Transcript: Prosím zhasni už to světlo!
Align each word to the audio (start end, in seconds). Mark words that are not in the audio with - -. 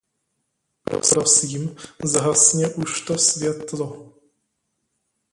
Prosím 0.83 1.75
zhasni 2.03 2.73
už 2.73 3.01
to 3.01 3.17
světlo! 3.17 4.13